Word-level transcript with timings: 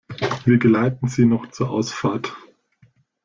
Wir 0.45 0.57
geleiten 0.57 1.07
Sie 1.09 1.25
noch 1.25 1.51
zur 1.51 1.69
Ausfahrt. 1.69 2.35